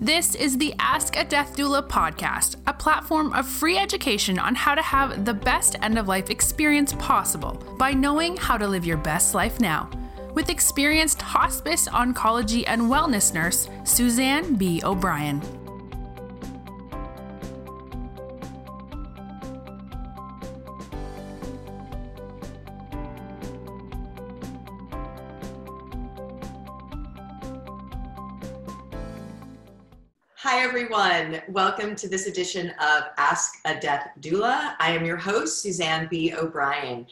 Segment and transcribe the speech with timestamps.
[0.00, 4.76] This is the Ask a Death Doula podcast, a platform of free education on how
[4.76, 8.96] to have the best end of life experience possible by knowing how to live your
[8.96, 9.90] best life now.
[10.34, 14.80] With experienced hospice, oncology, and wellness nurse, Suzanne B.
[14.84, 15.42] O'Brien.
[30.90, 31.42] Everyone.
[31.48, 34.74] Welcome to this edition of Ask a Death Doula.
[34.78, 36.32] I am your host, Suzanne B.
[36.32, 37.06] O'Brien.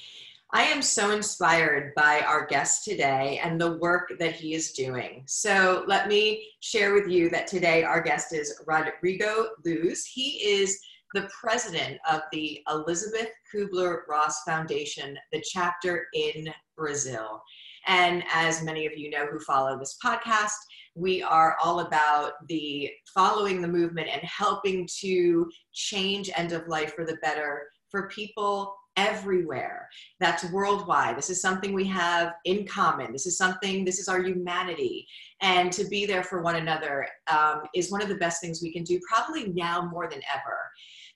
[0.51, 5.25] I am so inspired by our guest today and the work that he is doing.
[5.27, 10.07] So, let me share with you that today our guest is Rodrigo Luz.
[10.07, 10.80] He is
[11.13, 17.43] the president of the Elizabeth Kubler Ross Foundation, the chapter in Brazil.
[17.87, 20.57] And as many of you know who follow this podcast,
[20.97, 26.95] we are all about the following the movement and helping to change end of life
[26.95, 29.88] for the better for people everywhere.
[30.21, 31.19] That's worldwide.
[31.19, 33.13] This is something we have in common.
[33.13, 35.07] This is something, this is our humanity.
[35.43, 38.73] And to be there for one another um, is one of the best things we
[38.73, 40.57] can do, probably now more than ever.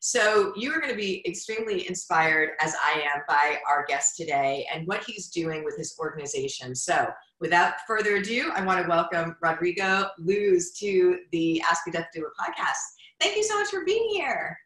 [0.02, 4.66] So you are going to be extremely inspired, as I am, by our guest today
[4.72, 6.74] and what he's doing with his organization.
[6.74, 7.06] So
[7.38, 12.30] without further ado, I want to welcome Rodrigo Luz to the Ask a Death Doula
[12.40, 12.80] podcast.
[13.20, 14.56] Thank you so much for being here.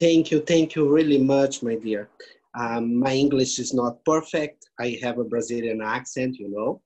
[0.00, 0.38] Thank you.
[0.38, 2.08] Thank you really much, my dear.
[2.56, 4.68] Um, my English is not perfect.
[4.78, 6.80] I have a Brazilian accent, you know,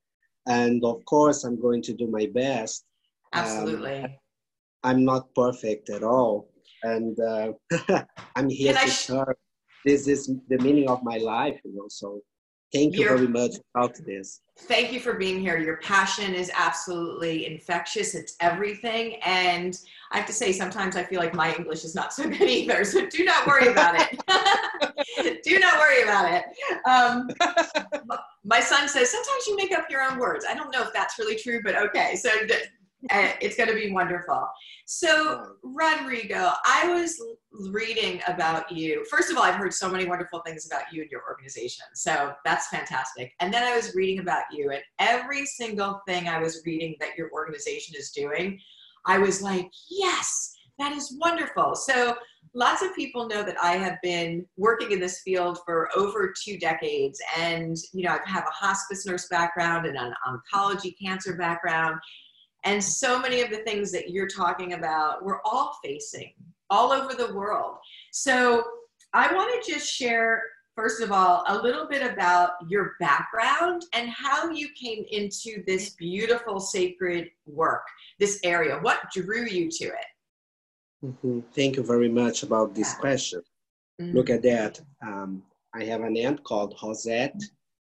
[0.47, 2.87] and of course, I'm going to do my best.
[3.35, 4.05] Absolutely.
[4.05, 4.11] Um,
[4.83, 6.49] I'm not perfect at all,
[6.85, 7.53] and uh,
[8.37, 9.37] I'm here Can to sh- serve.
[9.85, 11.87] This is the meaning of my life, you know.
[11.89, 12.21] So,
[12.73, 14.41] thank you You're- very much about this.
[14.57, 15.59] Thank you for being here.
[15.59, 18.15] Your passion is absolutely infectious.
[18.15, 19.17] It's everything.
[19.25, 19.77] And
[20.12, 22.85] I have to say, sometimes I feel like my English is not so good either.
[22.85, 25.43] So do not worry about it.
[25.43, 26.44] do not worry about it.
[26.89, 27.28] Um,
[28.44, 30.44] my son says, sometimes you make up your own words.
[30.49, 32.15] I don't know if that's really true, but okay.
[32.15, 32.31] So
[33.10, 34.48] it's going to be wonderful.
[34.87, 37.20] So, Rodrigo, I was
[37.70, 39.04] reading about you.
[39.10, 41.84] First of all, I've heard so many wonderful things about you and your organization.
[41.94, 43.32] So that's fantastic.
[43.41, 47.16] And then I was reading about you, and every single thing I was reading that
[47.16, 48.59] your organization is doing,
[49.06, 51.75] I was like, yes, that is wonderful.
[51.75, 52.16] So
[52.54, 56.59] lots of people know that I have been working in this field for over two
[56.59, 57.20] decades.
[57.38, 62.00] And, you know, I have a hospice nurse background and an oncology cancer background.
[62.64, 66.32] And so many of the things that you're talking about, we're all facing
[66.70, 67.76] all over the world.
[68.12, 68.64] So
[69.12, 70.42] I want to just share,
[70.75, 75.91] first of all, a little bit about your background and how you came into this
[75.91, 77.86] beautiful sacred work,
[78.19, 78.78] this area.
[78.81, 80.06] What drew you to it?
[81.04, 81.44] Mhm.
[81.54, 83.00] Thank you very much about this Yeah.
[83.00, 83.42] question.
[84.00, 84.14] Mhm.
[84.14, 84.81] Look at that.
[85.02, 85.44] Um,
[85.75, 87.42] I have an aunt called Rosette,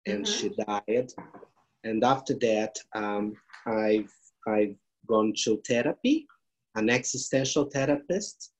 [0.07, 0.27] and Mhm.
[0.27, 1.13] she died.
[1.83, 3.37] And after that, um,
[3.67, 4.13] I've
[4.47, 6.27] I've gone to therapy,
[6.75, 8.53] an existential therapist,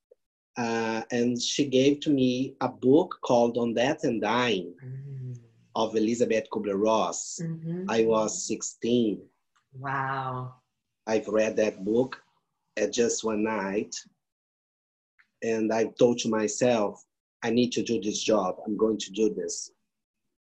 [0.57, 4.75] uh, and she gave to me a book called On Death and Dying
[5.75, 7.41] of Elizabeth Kubler-Ross.
[7.43, 7.87] Mhm.
[7.89, 9.29] I was 16.
[9.79, 10.55] Wow.
[11.07, 12.23] I've read that book
[12.77, 13.95] at just one night,
[15.43, 17.05] and I told to myself,
[17.43, 18.57] I need to do this job.
[18.65, 19.71] I'm going to do this.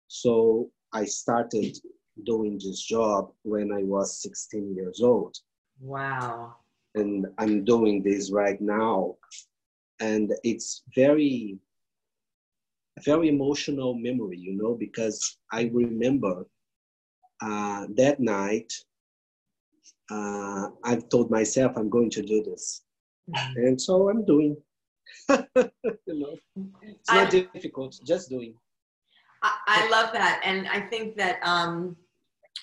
[0.08, 1.78] So I started
[2.24, 5.36] doing this job when I was 16 years old,
[5.80, 6.56] Wow.
[6.94, 9.16] and I'm doing this right now.
[10.00, 11.58] And it's very,
[13.04, 16.46] very emotional memory, you know, because I remember
[17.40, 18.72] uh, that night.
[20.10, 22.84] Uh, I've told myself I'm going to do this,
[23.30, 23.56] Mhm.
[23.56, 24.56] and so I'm doing.
[25.28, 26.36] you know,
[26.82, 28.54] it's not difficult, just doing.
[29.42, 30.40] I, I love that.
[30.44, 31.96] And I think that um,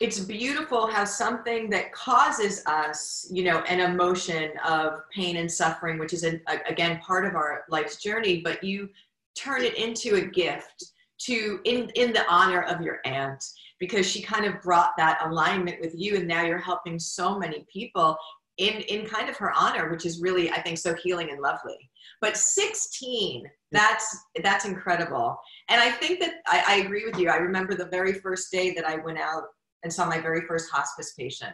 [0.01, 5.99] it's beautiful how something that causes us, you know, an emotion of pain and suffering,
[5.99, 8.89] which is, a, a- again, part of our life's journey, but you
[9.35, 10.85] turn it into a gift
[11.19, 13.43] to in in the honor of your aunt
[13.79, 17.65] because she kind of brought that alignment with you and now you're helping so many
[17.71, 18.15] people
[18.57, 21.77] in in kind of her honor which is really i think so healing and lovely
[22.21, 25.37] but 16 that's that's incredible
[25.69, 27.29] and I think that I, I agree with you.
[27.29, 29.43] I remember the very first day that I went out
[29.83, 31.53] and saw my very first hospice patient.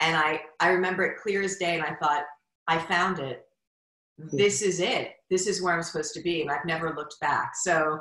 [0.00, 2.24] And I, I remember it clear as day, and I thought,
[2.66, 3.46] I found it.
[4.32, 5.12] This is it.
[5.28, 6.42] This is where I'm supposed to be.
[6.42, 7.52] And I've never looked back.
[7.60, 7.98] So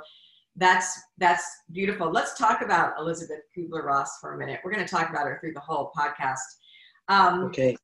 [0.56, 2.12] that's that's beautiful.
[2.12, 4.60] Let's talk about Elizabeth Kubler Ross for a minute.
[4.64, 6.38] We're going to talk about her through the whole podcast.
[7.10, 7.76] Um, Okay.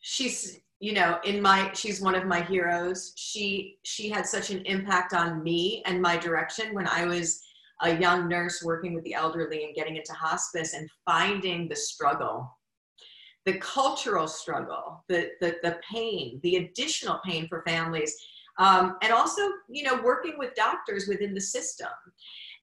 [0.00, 4.60] she's you know in my she's one of my heroes she she had such an
[4.66, 7.40] impact on me and my direction when i was
[7.82, 12.50] a young nurse working with the elderly and getting into hospice and finding the struggle.
[13.44, 18.14] The cultural struggle the the, the pain the additional pain for families
[18.58, 21.88] um, and also you know working with doctors within the system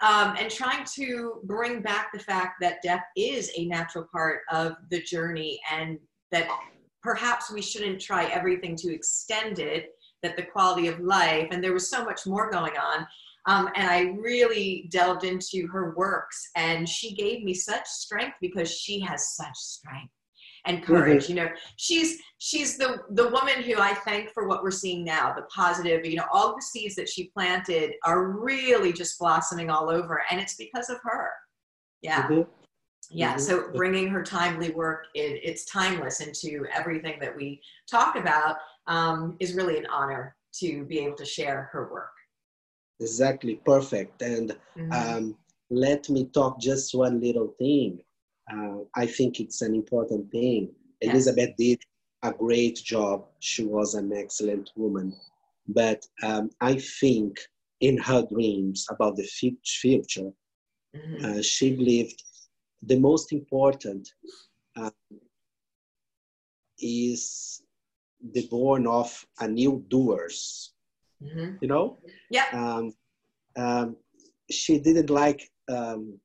[0.02, 4.74] um, and trying to bring back the fact that death is a natural part of
[4.90, 6.00] the journey and
[6.32, 6.48] that
[7.02, 11.74] perhaps we shouldn't try everything to extend it that the quality of life and there
[11.74, 13.06] was so much more going on
[13.48, 18.72] um, and i really delved into her works and she gave me such strength because
[18.72, 20.12] she has such strength
[20.66, 21.38] and courage mm-hmm.
[21.38, 25.34] you know she's she's the the woman who i thank for what we're seeing now
[25.34, 29.90] the positive you know all the seeds that she planted are really just blossoming all
[29.90, 31.30] over and it's because of her
[32.02, 32.50] yeah mm-hmm.
[33.10, 33.40] yeah mm-hmm.
[33.40, 38.58] so bringing her timely work it, it's timeless into everything that we talk about
[38.88, 42.12] um, is really an honor to be able to share her work
[43.00, 44.92] exactly perfect and mm-hmm.
[44.92, 45.36] um,
[45.70, 48.00] let me talk just one little thing
[48.52, 50.72] uh, I think it's an important thing.
[51.02, 51.14] Yes.
[51.14, 51.80] Elizabeth did
[52.24, 53.26] a great job.
[53.40, 55.16] She was an excellent woman.
[55.68, 57.40] But um, I think
[57.80, 60.32] in her dreams about the future,
[60.96, 61.26] mm-hmm.
[61.26, 62.24] uh, she believed
[62.82, 64.10] the most important
[64.76, 64.90] uh,
[66.80, 67.62] is
[68.34, 70.74] the born of a new doers.
[71.24, 71.56] Mm-hmm.
[71.62, 72.00] You know?
[72.30, 72.46] Yeah.
[72.54, 72.94] Um,
[73.58, 73.98] um,
[74.50, 76.20] she didn't like um,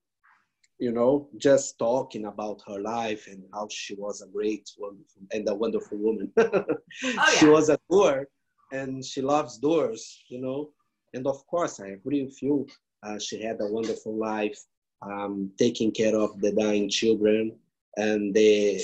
[0.79, 5.49] you know, just talking about her life and how she was a great, wonderful, and
[5.49, 6.33] a wonderful woman.
[6.39, 6.65] oh,
[7.03, 7.27] yeah.
[7.39, 8.29] She was a doer,
[8.73, 10.71] and she loves doors, you know.
[11.15, 12.67] And of course, I agree with you.
[13.03, 14.59] Uh, she had a wonderful life,
[15.03, 17.57] um, taking care of the dying children
[17.97, 18.83] and the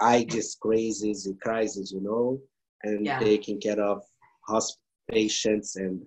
[0.00, 2.40] AIDS crisis, crisis, you know,
[2.84, 3.18] and yeah.
[3.18, 4.02] taking care of
[4.46, 6.00] hospital patients and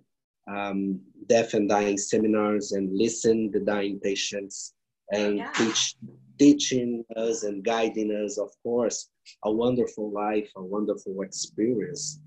[0.48, 4.74] um, deaf and dying seminars and listen the dying patients
[5.12, 5.52] and yeah.
[5.54, 5.96] teach,
[6.38, 9.10] teaching us and guiding us, of course,
[9.44, 12.20] a wonderful life, a wonderful experience.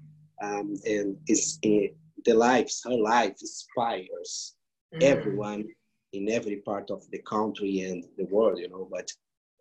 [0.43, 1.91] Um, and it's in
[2.25, 4.55] the lives, her life inspires
[4.95, 5.03] mm.
[5.03, 5.65] everyone
[6.13, 8.89] in every part of the country and the world, you know.
[8.91, 9.11] But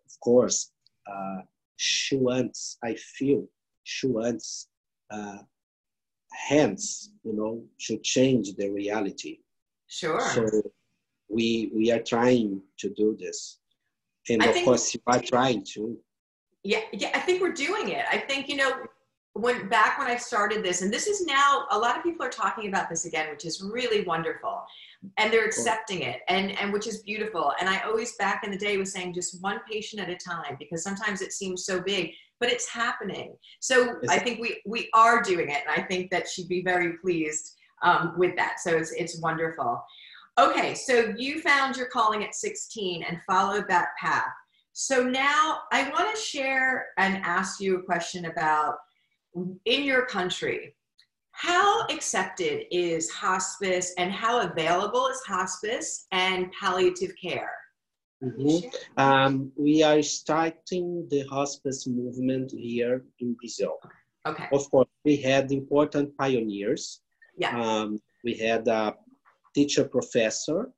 [0.06, 0.70] of course,
[1.06, 1.42] uh,
[1.76, 3.46] she wants, I feel,
[3.84, 4.68] she wants
[5.10, 5.38] uh,
[6.32, 9.38] hands, you know, to change the reality.
[9.86, 10.20] Sure.
[10.20, 10.62] So
[11.28, 13.58] we we are trying to do this.
[14.28, 15.98] And I of course you are trying to.
[16.64, 18.04] Yeah yeah i think we're doing it.
[18.10, 18.72] I think you know
[19.34, 22.30] when back when i started this and this is now a lot of people are
[22.30, 24.64] talking about this again which is really wonderful.
[25.16, 27.52] And they're accepting it and and which is beautiful.
[27.60, 30.56] And i always back in the day was saying just one patient at a time
[30.58, 35.22] because sometimes it seems so big but it's happening so i think we we are
[35.22, 38.92] doing it and i think that she'd be very pleased um, with that so it's
[38.92, 39.82] it's wonderful
[40.38, 44.30] Okay, so you found your calling at 16 and followed that path.
[44.72, 48.76] So now I want to share and ask you a question about
[49.64, 50.76] in your country,
[51.32, 57.50] how accepted is hospice and how available is hospice and palliative care?
[58.22, 58.68] Mm-hmm.
[59.00, 63.78] Um, we are starting the hospice movement here in Brazil.
[64.26, 64.48] Okay.
[64.52, 67.00] Of course, we had important pioneers.
[67.36, 67.58] Yeah.
[67.58, 68.96] Um, we had a
[69.54, 70.70] teacher professor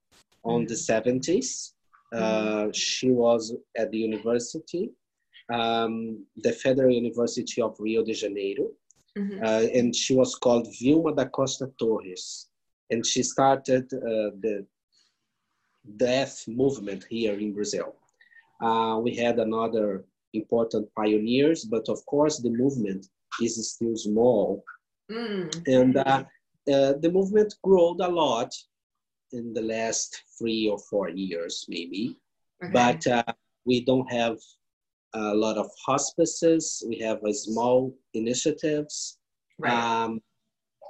[0.44, 1.72] on the 70s.
[2.12, 2.22] Mm-hmm.
[2.22, 4.90] Uh, she was at the university,
[5.52, 8.68] um, the Federal University of Rio de Janeiro,
[9.16, 9.42] mm-hmm.
[9.42, 12.48] uh, and she was called Vilma da Costa Torres.
[12.90, 14.66] And she started uh, the
[15.96, 17.96] death movement here in Brazil.
[18.62, 20.04] Uh, we had another
[20.34, 23.06] important pioneers, but of course the movement
[23.40, 24.64] is still small.
[25.10, 25.66] Mm.
[25.66, 26.24] And uh,
[26.72, 28.54] uh, the movement grew a lot
[29.32, 32.16] in the last three or four years, maybe.
[32.62, 32.72] Okay.
[32.72, 33.32] But uh,
[33.64, 34.36] we don't have
[35.14, 36.84] a lot of hospices.
[36.86, 39.18] We have a small initiatives,
[39.58, 39.72] right.
[39.72, 40.22] um,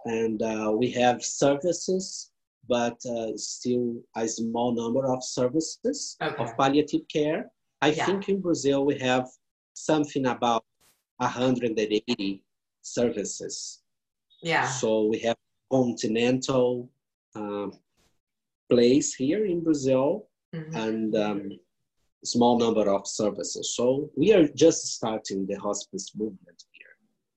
[0.05, 2.30] and uh, we have services,
[2.71, 6.43] but uh, still a small number of services okay.
[6.43, 7.51] of palliative care.
[7.83, 8.07] I yeah.
[8.07, 9.27] think in Brazil we have
[9.75, 10.65] something about
[11.17, 12.45] 180
[12.81, 13.81] services.
[14.41, 14.67] Yeah.
[14.69, 15.37] So we have
[15.71, 16.89] continental
[17.35, 17.73] um,
[18.71, 20.77] place here in Brazil mm-hmm.
[20.77, 21.51] and um,
[22.25, 23.75] small number of services.
[23.77, 26.63] So we are just starting the hospice movement.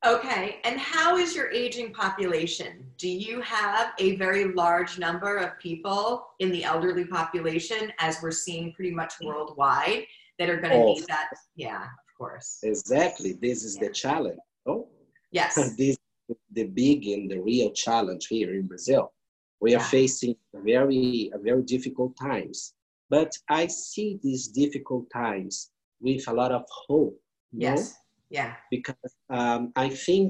[0.05, 2.85] Okay, and how is your aging population?
[2.97, 8.31] Do you have a very large number of people in the elderly population, as we're
[8.31, 10.03] seeing pretty much worldwide,
[10.39, 11.29] that are going to oh, need that?
[11.55, 12.59] Yeah, of course.
[12.63, 13.33] Exactly.
[13.41, 13.87] This is yeah.
[13.87, 14.39] the challenge.
[14.65, 14.89] Oh,
[15.31, 15.55] Yes.
[15.77, 19.13] this is the big and the real challenge here in Brazil.
[19.61, 19.87] We are Yeah.
[19.87, 22.73] facing very very difficult times,
[23.09, 27.17] but I see these difficult times with a lot of hope.
[27.53, 28.02] know?
[28.33, 28.53] Yeah.
[28.71, 30.29] because um, I think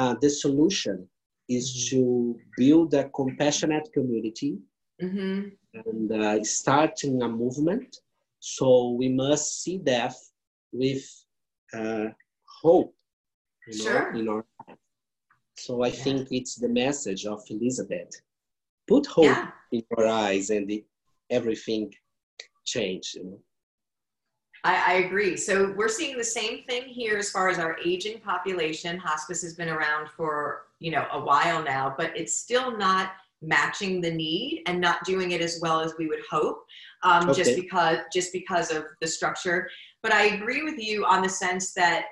[0.00, 0.96] uh, the solution
[1.56, 2.00] is to
[2.56, 4.52] build a compassionate community
[5.02, 5.38] Mm-hmm.
[5.86, 7.90] and uh, starting a movement.
[8.38, 8.66] So
[9.00, 10.18] we must see death
[10.72, 11.02] with
[11.74, 12.06] uh,
[12.62, 12.94] hope
[13.66, 14.12] you know, Sure.
[14.18, 14.78] in our life.
[15.64, 16.04] So I Yeah.
[16.04, 18.12] think it's the message of Elizabeth.
[18.86, 19.50] Put hope Yeah.
[19.72, 20.84] in your eyes and the,
[21.30, 21.92] everything
[22.64, 23.06] change.
[23.16, 23.40] You know?
[24.64, 25.36] I, I agree.
[25.36, 28.96] So we're seeing the same thing here as far as our aging population.
[28.96, 34.00] Hospice has been around for you know a while now, but it's still not matching
[34.00, 36.64] the need and not doing it as well as we would hope,
[37.02, 39.68] um, just because just because of the structure.
[40.02, 42.06] But I agree with you on the sense that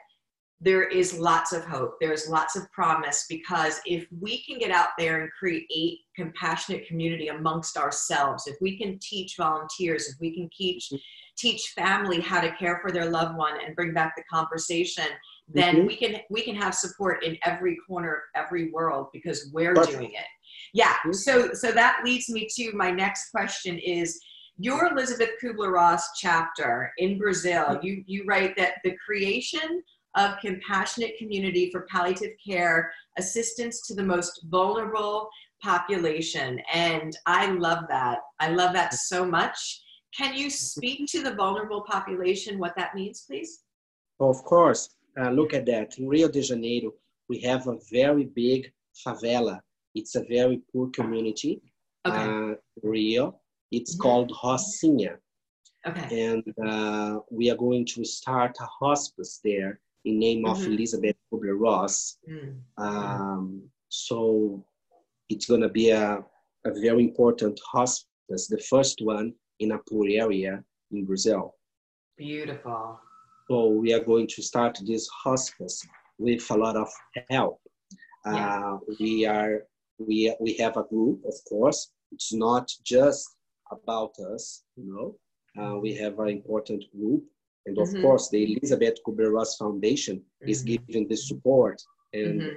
[0.61, 1.95] there is lots of hope.
[2.01, 7.29] There's lots of promise because if we can get out there and create compassionate community
[7.29, 10.93] amongst ourselves, if we can teach volunteers, if we can teach
[11.39, 15.07] teach family how to care for their loved one and bring back the conversation,
[15.49, 15.87] then Mhm.
[15.87, 19.97] we can we can have support in every corner of every world because we're Perfect.
[19.97, 20.27] doing it.
[20.75, 20.95] Yeah.
[21.07, 21.15] Mhm.
[21.15, 24.21] So so that leads me to my next question is
[24.59, 29.83] your Elizabeth Kubler-Ross chapter in Brazil, you, you write that the creation
[30.17, 35.29] of compassionate community for palliative care, assistance to the most vulnerable
[35.63, 36.61] population.
[36.73, 38.19] And I love that.
[38.41, 39.83] I love that so much.
[40.17, 43.61] Can you speak to the vulnerable population, what that means, please?
[44.19, 44.91] Of course,
[45.21, 45.99] uh, look at that.
[45.99, 46.93] In Rio de Janeiro,
[47.29, 48.73] we have a very big
[49.07, 49.61] favela.
[49.95, 51.61] It's a very poor community.
[52.07, 52.17] Okay.
[52.17, 53.41] Uh, Rio.
[53.71, 54.01] It's Mhm.
[54.01, 55.19] called Rocinha.
[55.87, 56.31] Okay.
[56.31, 60.73] And uh, we are going to start a hospice there in name of Mhm.
[60.75, 62.19] Elizabeth Kubler-Ross.
[62.29, 62.61] Mm.
[62.79, 64.65] Um, so
[65.29, 66.25] it's going to be a,
[66.65, 71.55] a very important hospice, the first one in a poor area in Brazil.
[72.17, 72.99] Beautiful.
[73.49, 75.87] So we are going to start this hospice
[76.19, 76.89] with a lot of
[77.31, 77.61] help.
[78.25, 78.73] Yeah.
[78.75, 79.67] Uh, we are
[79.99, 81.93] we we have a group, of course.
[82.13, 83.29] It's not just
[83.71, 85.17] about us, you know.
[85.59, 87.25] Uh, we have an important group,
[87.67, 88.03] and of Mhm.
[88.03, 90.67] course, the Elizabeth Kubler-Ross Foundation is Mhm.
[90.67, 92.57] giving the support and Mhm.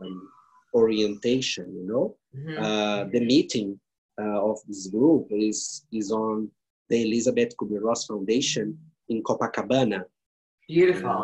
[0.00, 0.30] um,
[0.74, 1.66] orientation.
[1.78, 2.58] You know, Mhm.
[2.58, 3.80] uh, the meeting
[4.20, 6.50] uh, of this group is is on
[6.88, 8.66] the Elizabeth Kubler-Ross Foundation
[9.08, 10.04] in Copacabana.
[10.66, 11.20] Beautiful.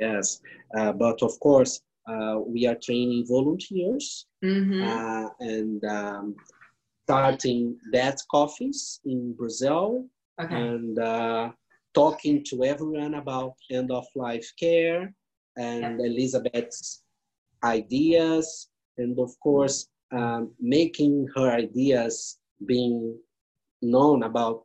[0.00, 0.40] Yes,
[0.76, 6.34] uh, but of course, uh, we are training volunteers hmm uh, and um,
[7.04, 10.08] starting that coffees in Brazil
[10.42, 10.56] okay.
[10.56, 11.52] and uh,
[11.94, 15.12] talking to everyone about end of life care
[15.56, 17.02] and Elizabeth's
[17.62, 23.16] ideas, and of course, um, making her ideas being
[23.80, 24.64] known about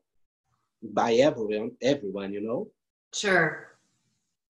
[0.82, 2.68] by everyone, everyone, you know.
[3.14, 3.78] Sure.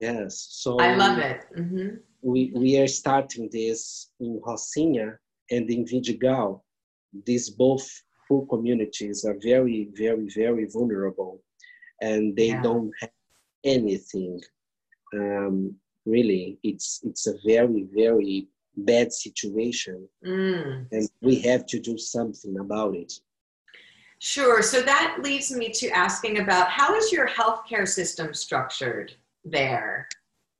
[0.00, 1.44] Yes, so I love it.
[1.54, 1.88] hmm
[2.22, 5.16] we, we are starting this in Rocinha
[5.50, 6.60] and in Vidigal.
[7.24, 7.88] These both
[8.28, 11.42] poor communities are very, very, very vulnerable
[12.00, 12.62] and they Yeah.
[12.62, 13.10] don't have
[13.64, 14.40] anything.
[15.14, 15.74] Um,
[16.06, 20.86] really, it's, it's a very, very bad situation Mm.
[20.92, 23.12] and we have to do something about it.
[24.18, 24.62] Sure.
[24.62, 29.14] So that leads me to asking about how is your healthcare system structured
[29.44, 30.08] there?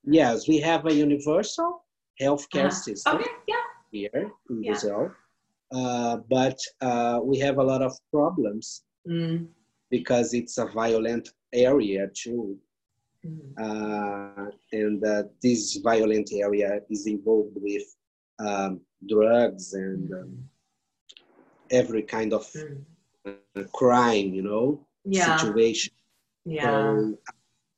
[0.05, 1.85] Yes, we have a universal
[2.21, 2.85] healthcare Uh-huh.
[2.89, 3.17] system.
[3.17, 3.31] Okay.
[3.47, 3.57] Yeah.
[3.93, 4.71] here in Yeah.
[4.73, 5.11] Brazil,
[5.73, 9.49] uh, but uh, we have a lot of problems Mm.
[9.91, 12.57] Because it's a violent area too,
[13.27, 13.53] Mm.
[13.59, 17.87] uh, and uh, this violent area is involved with
[18.39, 20.49] um, drugs and um,
[21.71, 22.85] every kind of Mm.
[23.27, 25.37] uh, crime, you know, Yeah.
[25.37, 25.93] situation.
[26.45, 26.63] Yeah.
[26.65, 27.19] So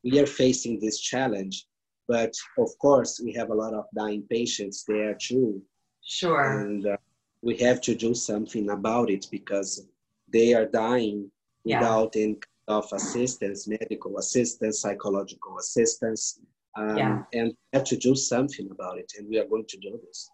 [0.03, 1.65] we are facing this challenge,
[2.07, 5.61] but of course we have a lot of dying patients there too.
[6.05, 6.59] Sure.
[6.61, 6.97] and uh,
[7.41, 9.87] we have to do something about it because
[10.27, 11.31] they are dying
[11.65, 11.79] Yeah.
[11.79, 16.39] without any kind of assistance, medical assistance, psychological assistance,
[16.77, 17.23] um, Yeah.
[17.33, 20.29] and have to do something about it, and we are going to do this.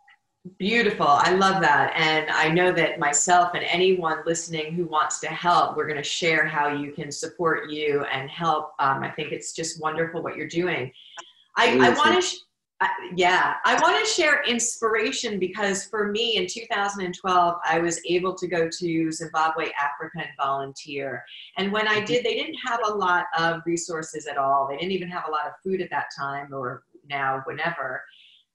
[0.57, 1.05] Beautiful.
[1.07, 1.91] I love that.
[1.95, 6.03] And I know that myself and anyone listening who wants to help, we're going to
[6.03, 8.71] share how you can support you and help.
[8.79, 10.93] Um, I think it's just wonderful what you're doing.
[11.57, 12.38] I, I want to, sh-
[12.81, 18.33] I, yeah, I want to share inspiration because for me in 2012, I was able
[18.36, 21.24] to go to Zimbabwe, Africa and volunteer.
[21.57, 22.05] And when I mm-hmm.
[22.05, 24.67] did, they didn't have a lot of resources at all.
[24.69, 28.03] They didn't even have a lot of food at that time or now, whenever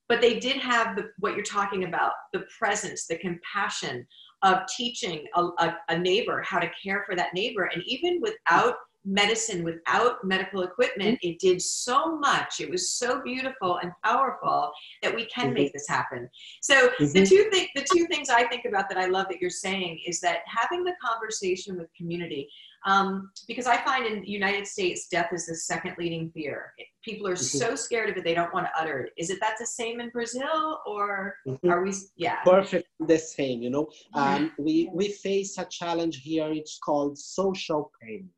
[0.09, 4.07] but they did have the, what you're talking about the presence, the compassion
[4.43, 7.71] of teaching a, a, a neighbor how to care for that neighbor.
[7.73, 11.19] And even without medicine without medical equipment.
[11.23, 12.61] It did so much.
[12.61, 16.29] It was so beautiful and powerful that we can make this happen.
[16.63, 17.29] So the Mhm.
[17.29, 20.21] two things the two things i think about that i love that you're saying is
[20.21, 22.49] that having the conversation with community
[22.87, 26.73] um, because i find in the united states death is the second leading fear.
[27.03, 27.59] People are Mhm.
[27.63, 29.13] so scared of it they don't want to utter it.
[29.17, 31.71] Is it that the same in brazil or Mhm.
[31.71, 32.43] are we yeah.
[32.45, 33.87] Perfect the same you know?
[34.15, 34.21] Mhm.
[34.21, 38.31] um, we we face a challenge here it's called social pain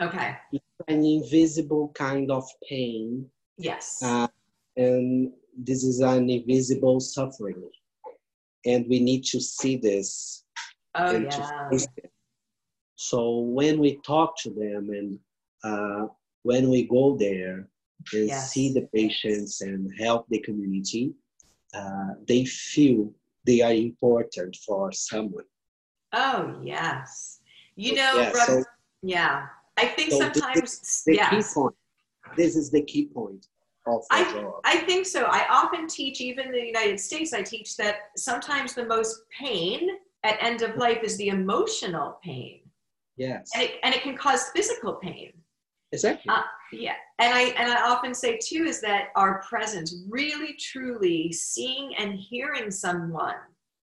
[0.00, 0.36] okay.
[0.86, 3.26] An invisible kind of pain.
[3.56, 4.00] Yes.
[4.02, 4.28] Uh,
[4.76, 7.62] and this is an invisible suffering.
[8.64, 10.44] And we need to see this
[10.94, 11.78] oh yeah.
[12.96, 15.18] so when we talk to them and
[15.64, 16.06] uh,
[16.42, 17.68] when we go there
[18.12, 18.52] and Yes.
[18.52, 21.12] see the patients and help the community
[21.74, 23.12] uh, they feel
[23.44, 25.44] they are important for someone.
[26.12, 27.40] Oh yes.
[27.76, 28.64] You know, Yeah, so-
[29.02, 29.46] yeah.
[29.78, 31.54] I think So sometimes the key yes.
[31.54, 31.74] point
[32.36, 33.46] this is the key point
[33.86, 35.24] of the I, job I think so.
[35.24, 39.88] I often teach, even in the United States, I teach that sometimes the most pain
[40.24, 42.60] at end of life is the emotional pain.
[43.16, 45.32] yes And it, and it can cause physical pain.
[45.92, 46.42] exactly Uh,
[46.72, 46.98] yeah.
[47.18, 52.10] And I and I often say too is that our presence, really truly seeing and
[52.30, 53.40] hearing someone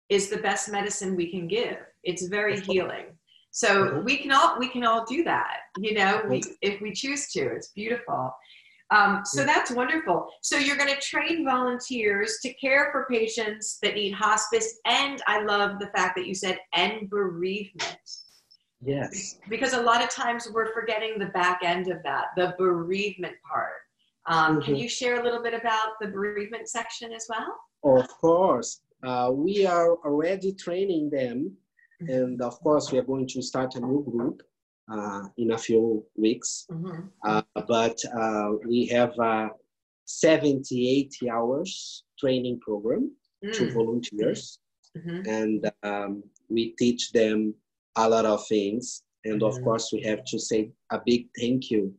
[0.08, 1.78] is the best medicine we can give.
[2.02, 3.06] It's very healing.
[3.52, 4.04] So Mhm.
[4.04, 7.40] we can all we can all do that, you know, we, if we choose to.
[7.54, 8.34] It's beautiful.
[8.90, 10.28] Um, so that's wonderful.
[10.42, 15.42] So you're going to train volunteers to care for patients that need hospice, and I
[15.42, 17.98] love the fact that you said and bereavement
[18.84, 23.34] yes because a lot of times we're forgetting the back end of that, the bereavement
[23.48, 23.74] part.
[24.26, 24.80] Um, Can Mhm.
[24.82, 27.50] you share a little bit about the bereavement section as well?
[27.84, 31.56] Of course, uh, we are already training them,
[32.08, 34.42] and of course, we are going to start a new group
[34.92, 36.66] uh, in a few weeks.
[36.70, 37.10] Mhm.
[37.24, 39.50] Uh, but uh, we have a
[40.04, 43.10] 70, 80 hours training program
[43.54, 43.72] to Mm.
[43.72, 44.58] volunteers,
[44.96, 45.26] Mhm.
[45.26, 47.54] and um, we teach them
[47.96, 49.02] a lot of things.
[49.24, 49.64] And of Mhm.
[49.64, 51.94] course, we have to say a big thank you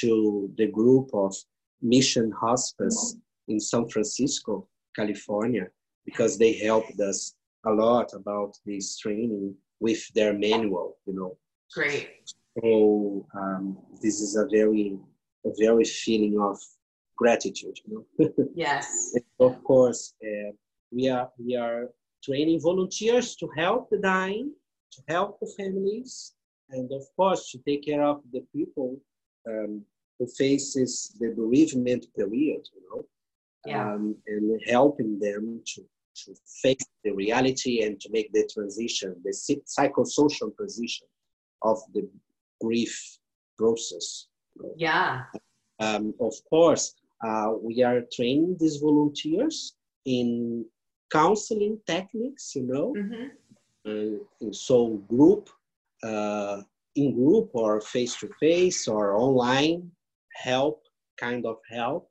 [0.00, 1.34] to the group of
[1.82, 3.16] Mission Hospice
[3.48, 5.66] in San Francisco, California,
[6.04, 7.34] because they helped us
[7.66, 11.36] a lot about this training with their manual, you know.
[11.74, 12.10] Great.
[12.60, 14.98] So um, this is a very,
[15.44, 16.58] a very feeling of
[17.16, 18.30] gratitude, you know.
[18.54, 19.14] Yes.
[19.40, 20.52] Of course, uh,
[20.90, 21.88] we are we are
[22.24, 24.52] training volunteers to help the dying,
[24.92, 26.34] to help the families,
[26.70, 28.98] and of course to take care of the people
[29.48, 29.82] um,
[30.18, 33.04] who faces the bereavement period, you know,
[33.66, 33.94] Yeah.
[33.94, 35.82] um, and helping them to
[36.24, 39.34] to face the reality and to make the transition, the
[39.78, 41.06] psychosocial transition
[41.62, 42.08] of the
[42.62, 43.18] grief
[43.56, 44.26] process.
[44.76, 45.24] Yeah.
[45.80, 46.94] Um, of course,
[47.26, 50.64] uh, we are training these volunteers in
[51.10, 53.28] counseling techniques, you know, hmm
[53.88, 55.48] uh, so group,
[56.02, 56.62] uh,
[56.96, 59.90] in group or face to face or online
[60.34, 60.82] help,
[61.18, 62.10] kind of help.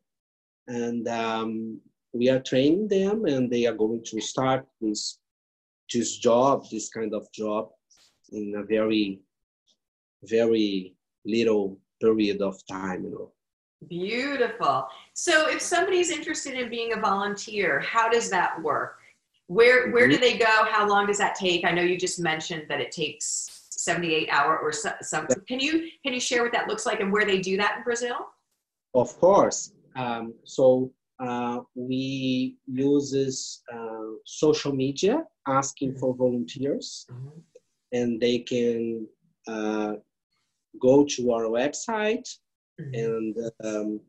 [0.68, 1.80] And um,
[2.18, 5.20] we are training them and they are going to start this,
[5.94, 7.70] this job, this kind of job
[8.32, 9.22] in a very,
[10.24, 13.32] very little period of time, you know.
[13.88, 14.88] Beautiful.
[15.14, 18.98] So if somebody's interested in being a volunteer, how does that work?
[19.46, 20.46] Where where do they go?
[20.46, 21.64] How long does that take?
[21.64, 25.90] I know you just mentioned that it takes 78 hour or so, some can you
[26.04, 28.28] can you share what that looks like and where they do that in Brazil?
[28.94, 29.74] Of course.
[29.96, 37.08] Um, so uh, we uses uh, social media asking for volunteers,
[37.92, 39.08] and they can
[39.48, 39.94] uh,
[40.80, 42.28] go to our website
[42.94, 44.00] and um,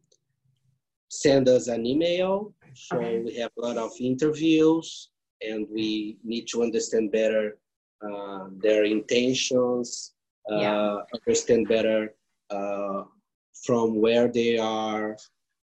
[1.10, 2.52] send us an email.
[2.74, 3.22] So Okay.
[3.24, 7.58] we have a lot of interviews, and we need to understand better
[8.06, 10.14] uh, their intentions,
[10.50, 10.96] uh, Yeah.
[11.14, 12.14] understand better
[12.50, 13.02] uh,
[13.64, 15.16] from where they are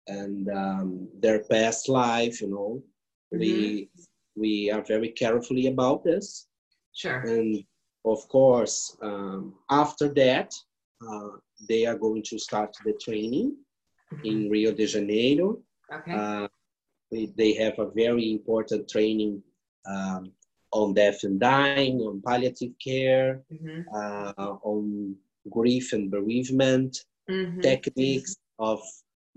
[0.08, 2.40] and um, their past life.
[2.40, 2.82] You know,
[3.30, 3.88] we
[4.36, 6.46] we are very carefully about this.
[6.92, 7.20] Sure.
[7.20, 7.64] And
[8.04, 10.54] of course, um, after that,
[11.06, 11.30] uh,
[11.68, 13.56] they are going to start the training
[14.24, 15.58] in Rio de Janeiro.
[15.92, 16.12] Okay.
[16.12, 16.48] Uh,
[17.10, 19.42] we, they have a very important training
[19.86, 20.32] um,
[20.72, 23.84] on death and dying, on palliative care, Mhm.
[23.94, 25.16] uh, on
[25.50, 27.62] grief and bereavement, Mhm.
[27.62, 28.80] techniques of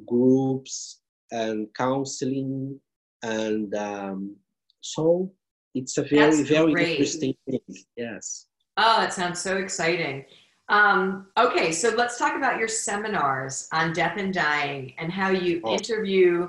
[0.07, 2.79] groups and counseling
[3.23, 4.35] and um,
[4.81, 5.31] so
[5.75, 6.89] it's a very That's very great.
[6.91, 7.59] interesting thing.
[7.95, 8.47] Yes.
[8.77, 10.25] Oh, that sounds so exciting.
[10.69, 15.61] Um, okay, so let's talk about your seminars on death and dying and how you
[15.63, 15.73] Oh.
[15.73, 16.47] interview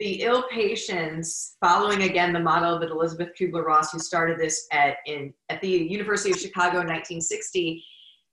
[0.00, 4.96] the ill patients, following again the model that Elizabeth Kubler Ross, who started this at
[5.06, 7.82] in at the University of Chicago in 1960.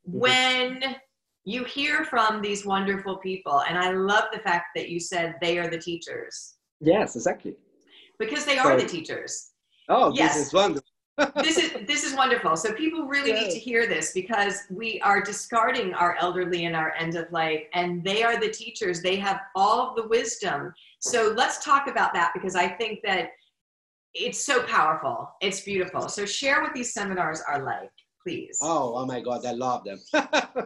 [0.09, 0.19] Mm-hmm.
[0.19, 0.95] When
[1.45, 5.57] you hear from these wonderful people, and I love the fact that you said they
[5.57, 7.55] are the teachers Yes, exactly.
[8.19, 9.51] because they are the teachers
[9.89, 10.35] Oh, Yes.
[10.35, 10.87] this is wonderful.
[11.43, 12.55] this is this is wonderful.
[12.55, 16.93] So people really need to hear this because we are discarding our elderly in our
[16.97, 19.01] end of life, and they are the teachers.
[19.01, 20.73] They have all the wisdom.
[20.99, 23.29] So let's talk about that because I think that
[24.13, 25.29] it's so powerful.
[25.41, 26.07] It's beautiful.
[26.07, 27.91] So share what these seminars are like,
[28.23, 28.59] please.
[28.61, 29.99] Oh, oh my God, I love them.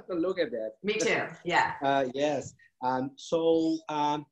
[0.10, 0.74] Look at that.
[0.84, 1.24] Me too.
[1.46, 1.74] Yeah.
[1.84, 2.54] Uh, yes.
[2.84, 4.26] Um, so um,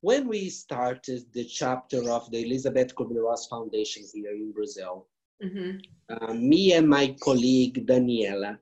[0.00, 5.06] when we started the chapter of the Elizabeth Kubler-Ross Foundation here in Brazil,
[5.42, 5.76] hmm
[6.10, 8.58] uh, me and my colleague Daniela,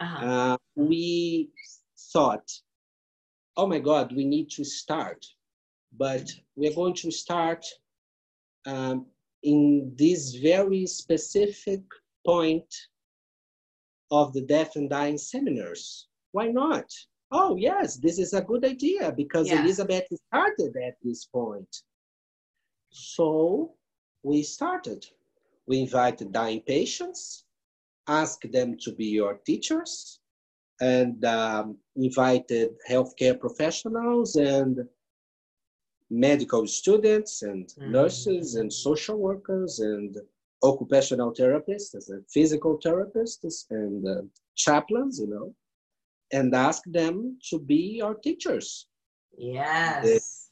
[0.00, 0.26] Uh-huh.
[0.26, 1.48] uh, we
[2.12, 2.48] thought,
[3.56, 5.24] oh my God, we need to start,
[5.96, 6.24] but
[6.56, 7.64] we're going to start
[8.66, 9.06] um,
[9.42, 11.82] in this very specific
[12.26, 12.70] point
[14.12, 16.06] of the deaf and dying seminars.
[16.32, 16.84] Why not?
[17.32, 19.62] Oh, yes, this is a good idea because Yeah.
[19.64, 21.72] Elizabeth started at this point.
[22.90, 23.74] So
[24.22, 25.06] we started.
[25.66, 27.46] We invited dying patients,
[28.06, 30.20] asked them to be your teachers,
[30.80, 34.74] and um, invited healthcare professionals and
[36.10, 37.90] medical students and Mhm.
[37.98, 40.10] nurses and social workers and
[40.62, 44.22] occupational therapists as a physical therapists and uh,
[44.54, 45.54] chaplains, you know,
[46.32, 48.86] and ask them to be our teachers.
[49.36, 50.50] Yes.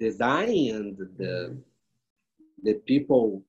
[0.00, 1.56] The dying and the,
[2.62, 3.44] the people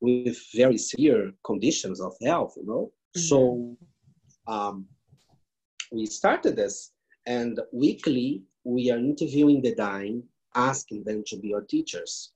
[0.00, 2.92] with very severe conditions of health, you know.
[3.14, 3.76] So
[4.46, 4.86] um,
[5.90, 6.92] we started this,
[7.26, 10.22] and weekly we are interviewing the dying,
[10.54, 12.32] asking them to be our teachers.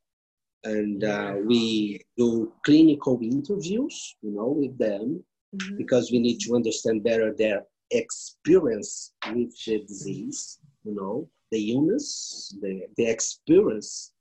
[0.65, 5.79] And uh, we do clinical interviews, you know, with them Mhm.
[5.79, 12.57] because we need to understand better their experience with the disease, you know, the illness,
[12.63, 14.13] the, the experience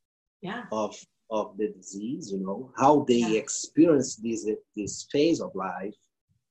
[0.41, 0.65] Yeah.
[0.71, 0.95] of
[1.31, 3.37] of the disease, you know, how they Yeah.
[3.43, 5.99] experience this this phase of life.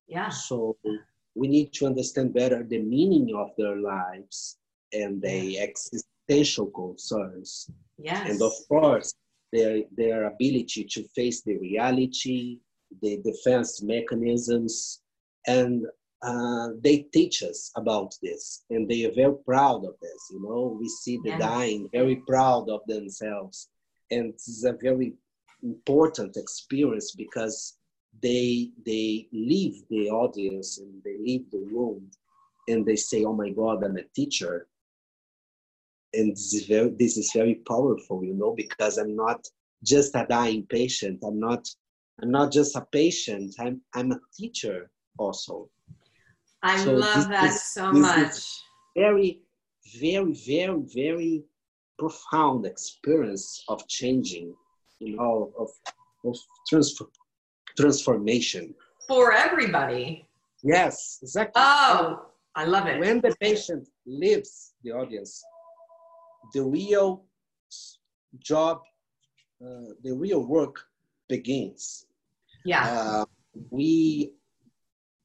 [0.07, 0.29] Yeah.
[0.29, 0.77] So
[1.35, 4.57] we need to understand better the meaning of their lives
[4.93, 8.29] and the existential concerns, Yes.
[8.29, 9.13] and of course
[9.51, 12.59] their their ability to face the reality,
[13.01, 15.01] the defense mechanisms,
[15.47, 15.85] and
[16.21, 20.21] uh, they teach us about this, and they are very proud of this.
[20.31, 21.39] You know, we see the Yes.
[21.39, 23.69] dying very proud of themselves,
[24.11, 25.13] and it's a very
[25.63, 27.77] important experience because
[28.21, 32.09] they they leave the audience and they leave the room,
[32.67, 34.67] and they say, "Oh my God, I'm a teacher."
[36.13, 39.45] And this is very this is very powerful, you know, because I'm not
[39.83, 41.23] just a dying patient.
[41.23, 41.67] I'm not
[42.21, 43.55] I'm not just a patient.
[43.59, 45.69] I'm I'm a teacher also.
[46.63, 48.37] I So love that is- so much.
[48.97, 49.41] Very,
[50.01, 51.43] very, very, very
[51.97, 54.53] profound experience of changing,
[54.99, 55.69] you know, of
[56.25, 56.35] of
[56.67, 57.05] transfer,
[57.77, 58.73] transformation.
[59.07, 60.27] For everybody.
[60.63, 61.61] Yes, exactly.
[61.63, 62.99] Oh, I love it.
[62.99, 65.41] when the patient leaves the audience,
[66.53, 67.25] the real
[68.39, 68.81] job,
[69.61, 70.75] uh, the real work
[71.27, 72.05] begins.
[72.65, 72.83] Yeah.
[72.85, 73.25] Uh,
[73.71, 74.33] we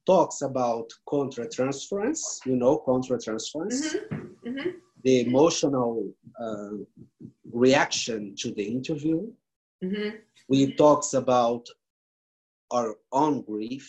[0.05, 4.73] talks about contra-transference, you know, contra-transference, Mhm, mhm.
[5.03, 6.77] the emotional uh,
[7.51, 9.19] reaction to the interview.
[9.83, 11.65] Mhm, We talks about
[12.71, 13.87] our own grief.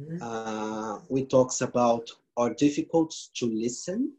[0.00, 0.18] mhm.
[0.22, 2.04] Uh, we talks about
[2.36, 4.12] our difficulties to listen.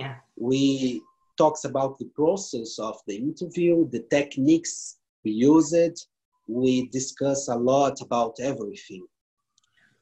[0.00, 0.14] Yeah.
[0.36, 1.02] We
[1.36, 6.00] talks about the process of the interview, the techniques we use it.
[6.48, 9.06] We discuss a lot about everything.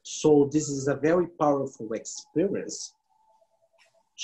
[0.05, 2.95] So this is a very powerful experience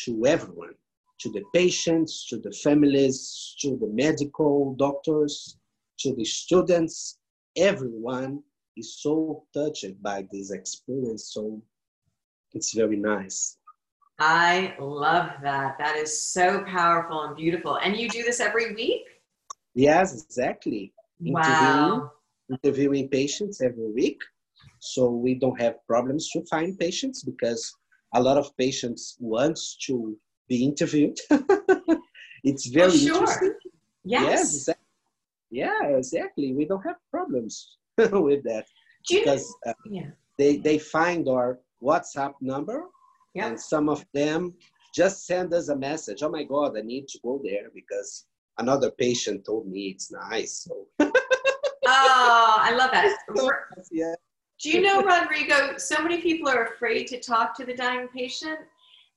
[0.05, 0.75] to everyone,
[1.23, 5.59] to the patients, to the families, to the medical doctors,
[5.99, 7.19] to the students.
[7.57, 8.45] Everyone
[8.77, 11.33] is so touched by this experience.
[11.35, 11.61] So
[12.53, 13.59] it's very nice.
[14.19, 15.77] I love that.
[15.79, 17.77] That is so powerful and beautiful.
[17.77, 19.03] And you do this every week?
[19.75, 20.93] Yes, exactly.
[21.21, 22.13] Wow.
[22.51, 24.21] Interviewing patients every week.
[24.79, 27.75] So we don't have problems to find patients because
[28.15, 30.17] a lot of patients want to
[30.49, 31.19] be interviewed.
[32.45, 33.15] it's very Oh, sure.
[33.15, 33.55] interesting.
[34.07, 34.23] Yes.
[34.23, 34.85] yes exactly.
[35.51, 38.67] yeah exactly we don't have problems with that
[39.09, 40.09] Do because uh, yeah.
[40.37, 42.85] they they find our whatsapp number
[43.35, 43.47] Yep.
[43.47, 44.55] and some of them
[44.95, 48.27] just send us a message oh my god i need to go there because
[48.59, 50.87] another patient told me it's nice so
[51.87, 53.17] Oh, I love that.
[53.93, 54.15] yeah
[54.61, 58.59] Do you know, Rodrigo, so many people are afraid to talk to the dying patient.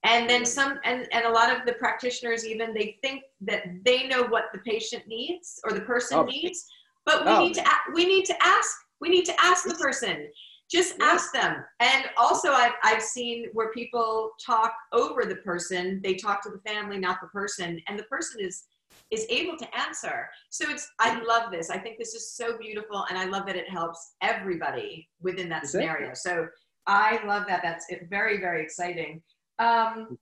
[0.03, 0.45] And then mm-hmm.
[0.45, 4.45] some, and, and a lot of the practitioners even, they think that they know what
[4.53, 6.23] the patient needs or the person Oh.
[6.23, 6.65] needs,
[7.05, 7.39] but we Oh.
[7.43, 8.69] need to, we need to ask,
[9.01, 10.27] we need to ask the person.
[10.69, 11.05] Just Yeah.
[11.05, 11.63] ask them.
[11.79, 16.01] And also I've, I've seen where people talk over the person.
[16.03, 17.81] They talk to the family, not the person.
[17.87, 18.65] And the person is,
[19.09, 20.27] is able to answer.
[20.49, 21.69] So it's, I love this.
[21.69, 23.05] I think this is so beautiful.
[23.09, 25.87] And I love that it helps everybody within that Exactly.
[25.87, 26.13] scenario.
[26.13, 26.47] So
[26.85, 27.61] I love that.
[27.63, 29.21] That's it, very, very exciting.
[29.59, 30.17] Um,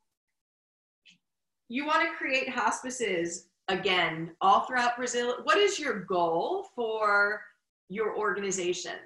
[1.69, 5.37] you want to create hospices again all throughout Brazil.
[5.43, 7.41] What is your goal for
[7.89, 8.97] your organization?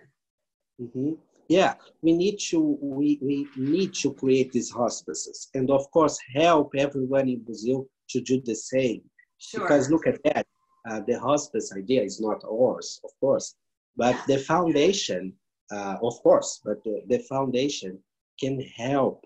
[0.78, 1.14] hmm
[1.50, 6.74] Yeah, we need to we, we need to create these hospices, and of course help
[6.78, 9.02] everyone in Brazil to do the same.
[9.40, 9.62] Sure.
[9.62, 10.46] Because look at that,
[10.90, 13.56] uh, the hospice idea is not ours, of course,
[13.98, 15.34] but the foundation,
[15.72, 17.98] uh, of course, but the, the foundation
[18.40, 19.26] can help,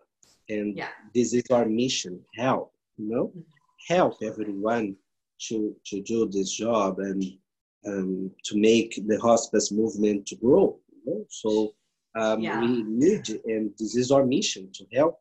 [0.50, 0.90] and Yeah.
[1.14, 2.72] this is our mission: help.
[2.98, 3.34] You know,
[3.90, 4.96] help everyone
[5.48, 7.22] to to do this job and
[7.86, 10.80] um, to make the hospice movement to grow.
[10.96, 11.26] You know?
[11.30, 11.74] So
[12.16, 12.60] um, Yeah.
[12.62, 15.20] we need, and this is our mission to help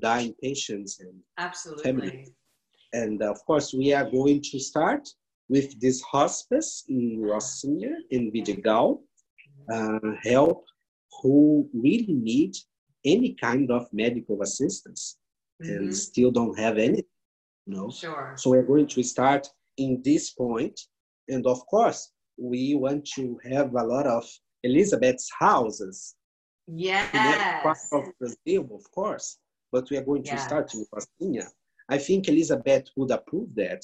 [0.00, 2.34] dying patients and Absolutely.
[2.92, 5.08] and of course, we are going to start
[5.48, 9.02] with this hospice in Rocinha, in Vidigal,
[9.72, 10.64] uh, help
[11.22, 12.54] who really need
[13.04, 15.18] any kind of medical assistance
[15.60, 15.94] and Mhm.
[15.94, 17.02] still don't have any,
[17.66, 17.90] you know.
[17.90, 18.34] Sure.
[18.36, 20.80] So we're going to start in this point,
[21.28, 24.24] and of course, we want to have a lot of
[24.66, 26.14] Elizabeth's houses
[26.68, 26.80] in
[27.14, 27.88] every part Yes.
[27.92, 29.38] of Brazil, of course,
[29.72, 30.46] but we are going to Yeah.
[30.48, 31.46] start in Rocinha.
[31.88, 33.82] I think Elizabeth would approve that.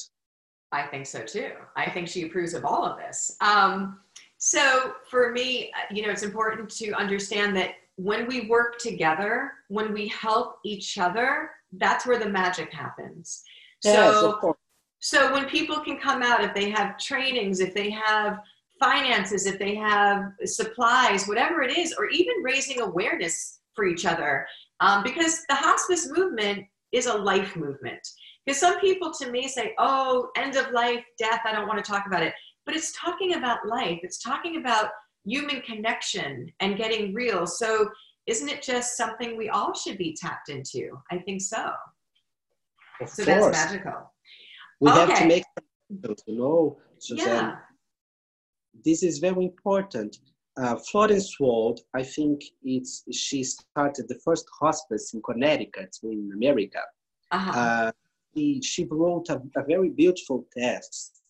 [0.73, 1.53] I think so too.
[1.77, 3.37] I think she approves of all of this.
[3.41, 4.01] Um,
[4.39, 9.53] so for me, uh, you know, it's important to understand that when we work together,
[9.69, 11.51] when we help each other,
[11.83, 13.43] that's where the magic happens.
[13.85, 14.59] yes, So of course.
[15.01, 18.39] So when people can come out, if they have trainings, if they have
[18.83, 24.47] finances, if they have supplies, whatever it is, or even raising awareness for each other,
[24.81, 28.01] um, because the hospice movement is a life movement.
[28.45, 31.91] Because some people to me say, oh, end of life, death, I don't want to
[31.91, 32.35] talk about it.
[32.67, 34.91] But it's talking about life, it's talking about
[35.25, 37.47] human connection and getting real.
[37.47, 37.89] So
[38.27, 40.91] isn't it just something we all should be tapped into?
[41.11, 41.71] I think so.
[43.01, 44.13] Of So that's magical.
[44.81, 45.27] we have to Okay.
[45.27, 45.45] make,
[46.27, 47.57] you know, Suzanne, Yeah.
[48.85, 50.19] This is very important.
[50.57, 56.81] Uh, Florence Wald, I think it's she started the first hospice in Connecticut in America.
[57.31, 57.59] Uh-huh.
[57.59, 57.93] Uh,
[58.35, 61.23] he, she wrote a, a very beautiful text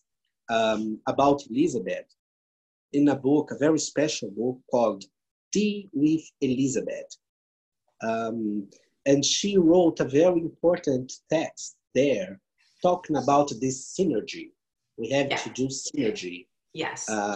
[0.49, 2.05] um, about Elizabeth
[2.91, 5.03] in a book, a very special book called
[5.53, 7.17] Tea with Elizabeth.
[8.01, 8.67] Um,
[9.05, 12.39] and she wrote a very important text there
[12.81, 14.51] talking about this synergy.
[14.97, 15.37] We have Yeah.
[15.37, 16.47] to do synergy.
[16.73, 17.09] Yes.
[17.09, 17.35] Uh,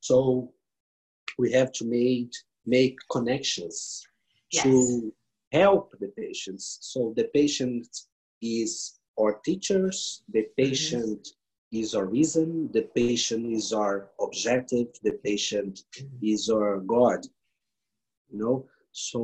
[0.00, 0.52] so
[1.38, 2.32] we have to make,
[2.66, 4.06] make connections
[4.50, 4.64] Yes.
[4.64, 5.12] to
[5.52, 6.78] help the patients.
[6.82, 7.88] So the patient
[8.42, 11.28] is our teachers, the patient
[11.72, 15.80] is our reason, the patient is our objective, the patient
[16.22, 17.20] is our God.
[18.30, 19.20] You know, so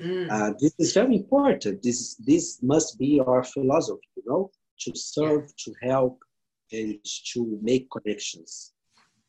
[0.00, 0.28] Mm.
[0.30, 1.82] uh, this is very important.
[1.82, 4.08] This this must be our philosophy.
[4.16, 6.18] You know, to serve, to help,
[6.72, 6.98] and
[7.32, 8.72] to make connections.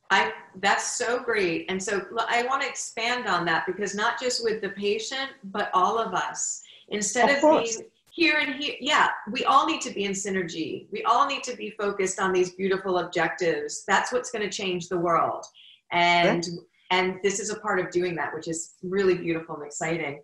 [0.10, 1.66] I that's so great.
[1.70, 5.70] And so I want to expand on that because not just with the patient, but
[5.74, 6.64] all of us.
[6.90, 10.88] Instead Of of, being here and here, yeah, we all need to be in synergy.
[10.92, 13.84] We all need to be focused on these beautiful objectives.
[13.88, 15.46] That's what's going to change the world.
[15.92, 16.46] And
[16.90, 20.22] and this is a part of doing that, which is really beautiful and exciting.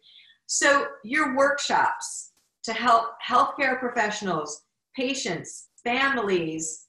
[0.48, 2.32] So your workshops
[2.64, 4.64] to help healthcare professionals,
[4.96, 6.88] patients, families,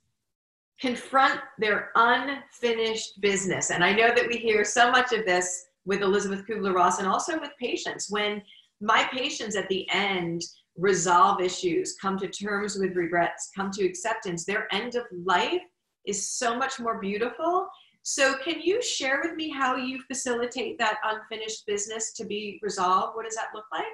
[0.80, 3.70] confront their unfinished business.
[3.70, 7.06] And I know that we hear so much of this with Elizabeth Kubler Ross and
[7.08, 8.10] also with patients.
[8.10, 8.42] When
[8.80, 10.42] my patients at the end
[10.76, 15.62] resolve issues, come to terms with regrets, come to acceptance, their end of life
[16.06, 17.68] is so much more beautiful.
[18.02, 23.16] So, can you share with me how you facilitate that unfinished business to be resolved?
[23.16, 23.84] What does that look like?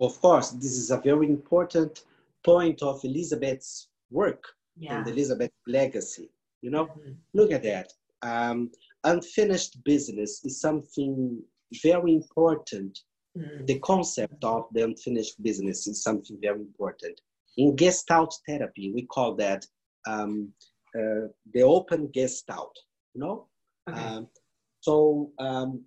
[0.00, 2.04] Of course, this is a very important
[2.42, 4.42] point of Elizabeth's work
[4.80, 4.98] Yeah.
[4.98, 6.30] and Elizabeth's legacy.
[6.62, 7.16] You know, Mhm.
[7.34, 7.92] look at that.
[8.22, 8.70] Um,
[9.04, 11.42] unfinished business is something
[11.82, 12.98] very important.
[13.36, 13.66] Mhm.
[13.66, 17.20] The concept of the unfinished business is something very important.
[17.56, 19.66] In Gestalt therapy, we call that
[20.06, 20.52] um,
[20.98, 22.76] uh, the open Gestalt.
[23.14, 23.48] You know,
[23.88, 24.00] Okay.
[24.00, 24.28] um,
[24.80, 25.84] so um,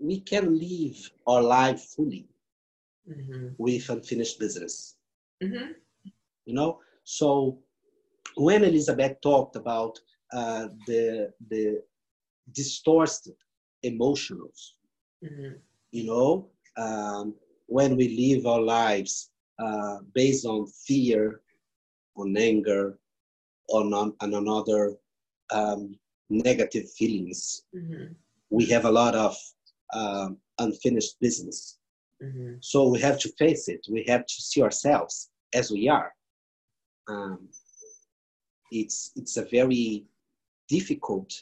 [0.00, 2.28] we can live our life fully
[3.08, 3.54] Mhm.
[3.58, 4.96] with unfinished business.
[5.42, 5.74] Mhm.
[6.46, 7.58] you know so
[8.34, 9.98] when elizabeth talked about
[10.32, 11.82] uh, the the
[12.52, 13.36] distorted
[13.82, 14.74] emotions
[15.22, 15.58] Mhm.
[15.92, 17.34] you know um,
[17.66, 21.40] when we live our lives uh, based on fear
[22.16, 22.98] on anger
[23.68, 24.96] on, on, on another
[25.52, 28.14] um, negative feelings Mhm.
[28.50, 29.34] we have a lot of
[29.94, 31.78] um, unfinished business
[32.22, 32.58] Mhm.
[32.62, 33.82] so we have to face it.
[33.90, 36.10] We have to see ourselves as we are.
[37.08, 37.48] Um,
[38.70, 40.04] it's it's a very
[40.68, 41.32] difficult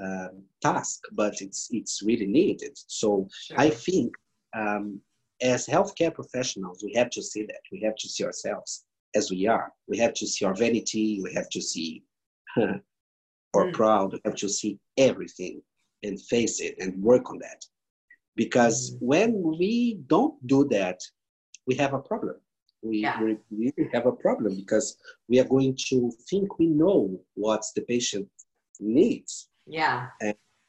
[0.00, 2.76] um, task, but it's it's really needed.
[2.86, 3.58] So Sure.
[3.60, 4.14] I think
[4.56, 5.00] um,
[5.42, 7.60] as healthcare professionals, we have to see that.
[7.72, 9.72] We have to see ourselves as we are.
[9.86, 11.20] We have to see our vanity.
[11.22, 12.04] We have to see
[12.56, 13.72] our Mm.
[13.72, 14.12] proud.
[14.12, 15.62] We have to see everything
[16.02, 17.64] and face it and work on that.
[18.36, 18.98] Because Mm.
[19.00, 21.00] when we don't do that,
[21.66, 22.36] we have a problem.
[22.82, 23.20] We, Yeah.
[23.22, 24.96] we really have a problem because
[25.28, 28.28] we are going to think we know what the patient
[28.80, 29.48] needs.
[29.66, 30.08] yeah.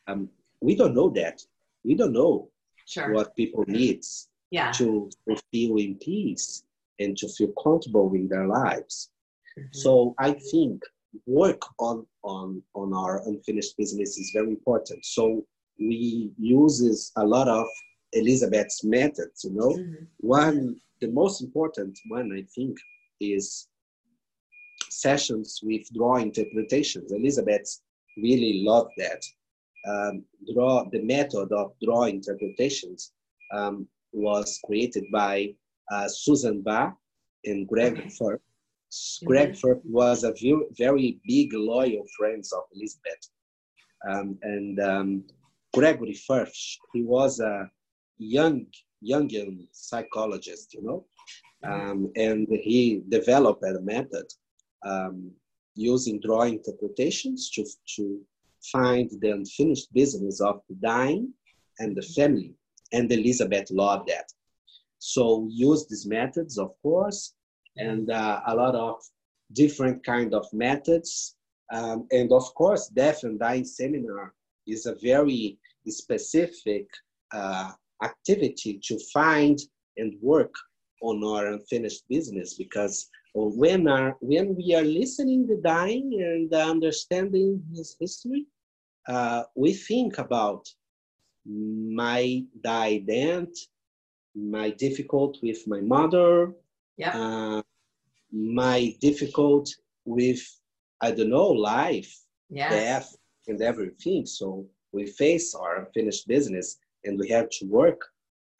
[0.07, 0.29] Um,
[0.61, 1.39] we don't know that.
[1.83, 2.49] We don't know
[2.85, 3.13] Sure.
[3.13, 4.71] what people needs Yeah.
[4.73, 6.63] to, to feel in peace
[6.99, 9.11] and to feel comfortable in their lives.
[9.57, 9.75] Mhm.
[9.75, 10.83] So I think
[11.27, 15.05] work on on on our unfinished business is very important.
[15.05, 15.45] So
[15.79, 17.65] we uses a lot of
[18.13, 19.43] Elizabeth's methods.
[19.45, 20.07] You know, Mhm.
[20.19, 22.77] one the most important one I think
[23.19, 23.67] is
[24.89, 27.11] sessions with draw interpretations.
[27.11, 27.81] Elizabeth
[28.17, 29.23] really loved that.
[29.87, 33.13] Um, draw the method of draw interpretations
[33.53, 35.53] um, was created by
[35.91, 36.95] uh, Susan Bach
[37.45, 38.09] and Greg Okay.
[38.09, 38.41] Furth.
[39.25, 39.59] Greg Mhm.
[39.61, 43.29] Furth was a very, very big loyal friend of Elizabeth.
[44.09, 45.23] Um, and um,
[45.73, 46.55] Gregory Furth,
[46.93, 47.69] he was a
[48.17, 48.65] young
[49.07, 51.05] Jungian psychologist, you know,
[51.63, 54.25] um, and he developed a method
[54.85, 55.31] um,
[55.75, 58.21] using draw interpretations to, to
[58.71, 61.33] find the unfinished business of the dying
[61.79, 62.53] and the family.
[62.91, 64.25] And Elizabeth loved that.
[64.97, 67.33] So use these methods, of course,
[67.77, 68.95] and uh, a lot of
[69.53, 71.35] different kind of methods.
[71.71, 74.33] Um, and of course, Death and Dying Seminar
[74.67, 75.57] is a very
[75.87, 76.87] specific
[77.31, 77.71] uh,
[78.03, 79.59] activity to find
[79.97, 80.53] and work
[81.01, 87.63] on our unfinished business because when, our, when we are listening the dying and understanding
[87.75, 88.45] his history,
[89.07, 90.67] uh, we think about
[91.45, 93.57] my died aunt,
[94.35, 96.53] my difficult with my mother,
[96.97, 97.15] Yep.
[97.15, 97.61] uh,
[98.31, 99.69] my difficult
[100.05, 100.41] with
[101.01, 102.13] I don't know life,
[102.49, 102.71] yes.
[102.71, 103.15] death,
[103.47, 104.25] and everything.
[104.25, 108.01] So we face our unfinished business, and we have to work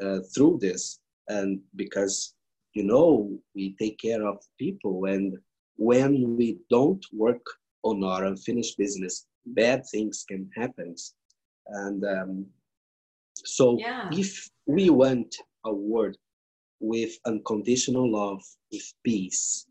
[0.02, 1.00] uh, through this.
[1.28, 2.34] And because
[2.74, 5.38] you know we take care of people, and
[5.78, 7.46] when we don't work
[7.84, 10.96] on our unfinished business, bad things can happen.
[11.68, 12.46] And um,
[13.46, 14.08] so Yeah.
[14.12, 16.18] if we want a world
[16.80, 19.66] with unconditional love, with peace,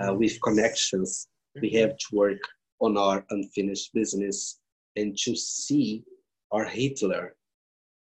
[0.00, 0.18] uh, Mhm.
[0.18, 1.28] with connections,
[1.60, 1.80] we Mhm.
[1.80, 2.42] have to work
[2.80, 4.60] on our unfinished business
[4.96, 6.04] and to see
[6.50, 7.36] our Hitler,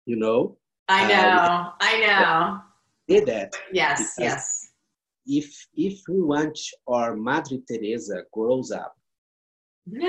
[0.06, 1.72] you know, I uh, know.
[1.80, 2.62] I know.
[3.08, 3.54] did that.
[3.72, 4.16] Yes.
[4.18, 4.70] Yes.
[5.26, 8.96] If if we want our Madre Teresa grows up,
[9.88, 10.04] we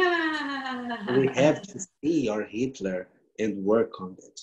[1.35, 4.41] have to see our Hitler and work on it.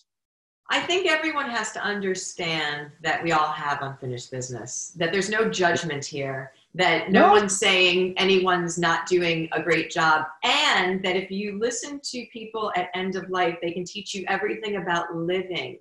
[0.71, 5.49] I think everyone has to understand that we all have unfinished business, that there's no
[5.49, 7.31] judgment here, that no, No.
[7.33, 12.71] one's saying anyone's not doing a great job, and that if you listen to people
[12.75, 15.79] at end of life, they can teach you everything about living.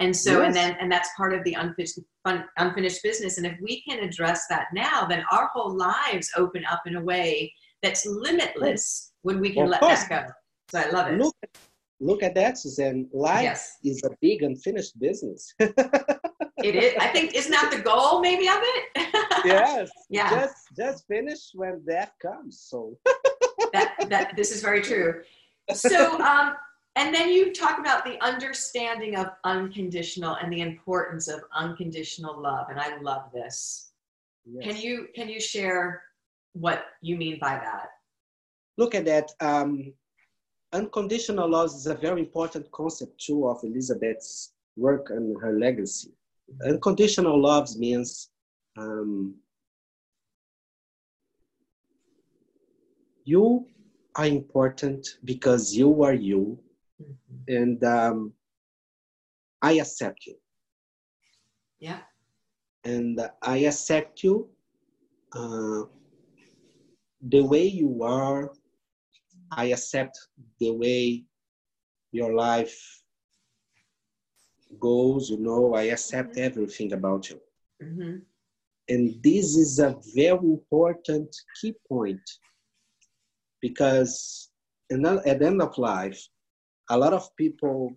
[0.00, 1.98] And so, and then, and that's part of the unfinished,
[2.56, 3.36] unfinished business.
[3.38, 7.00] And if we can address that now, then our whole lives open up in a
[7.02, 7.52] way
[7.82, 10.04] that's limitless when we can Of let course.
[10.04, 10.32] that go.
[10.70, 11.18] So I love it.
[11.18, 11.34] Look,
[12.00, 13.08] look at that, Suzanne.
[13.12, 13.76] Life Yes.
[13.84, 15.52] is a big unfinished business.
[16.64, 16.94] It is.
[16.98, 19.08] I think isn't that the goal, maybe of it?
[19.44, 19.90] yes.
[20.10, 20.30] Yeah.
[20.30, 22.60] Just just finish when death comes.
[22.60, 22.98] So
[23.72, 25.22] that that this is very true.
[25.72, 26.54] So, um,
[26.96, 32.70] and then you talk about the understanding of unconditional and the importance of unconditional love,
[32.70, 33.92] and I love this.
[34.44, 34.64] yes.
[34.64, 36.02] Can you can you share
[36.60, 37.88] what you mean by that.
[38.76, 39.30] Look at that.
[39.40, 39.92] Um,
[40.72, 46.12] unconditional love is a very important concept too of Elizabeth's work and her legacy.
[46.66, 48.30] Unconditional love means
[48.76, 49.34] um,
[53.24, 53.66] you
[54.16, 56.58] are important because you are you,
[57.00, 57.54] mm-hmm.
[57.56, 58.32] and um,
[59.62, 60.36] I accept you.
[61.80, 62.00] Yeah.
[62.84, 64.48] And I accept you
[65.32, 65.82] uh,
[67.20, 68.52] the way you are.
[69.50, 70.18] I accept
[70.60, 71.24] the way
[72.12, 73.02] your life
[74.78, 76.44] goes, you know, I accept mm-hmm.
[76.44, 77.40] everything about you.
[77.82, 78.16] Mm-hmm.
[78.88, 82.20] And this is a very important key point
[83.60, 84.50] because
[84.90, 86.26] at the end of life,
[86.90, 87.94] a lot of people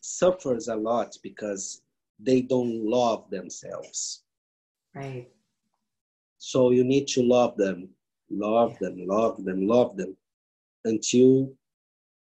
[0.00, 1.82] suffers a lot because
[2.18, 4.22] they don't love themselves.
[4.94, 5.28] Right.
[6.38, 7.88] So you need to love them,
[8.30, 8.88] love yeah.
[8.88, 10.16] them, love them, love them
[10.84, 11.52] until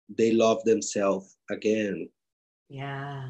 [0.09, 2.09] they love themselves again.
[2.69, 3.29] Yeah.